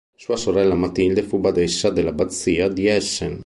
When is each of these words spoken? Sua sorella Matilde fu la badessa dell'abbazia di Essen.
Sua 0.15 0.35
sorella 0.35 0.73
Matilde 0.73 1.21
fu 1.21 1.35
la 1.35 1.41
badessa 1.43 1.91
dell'abbazia 1.91 2.67
di 2.69 2.87
Essen. 2.87 3.39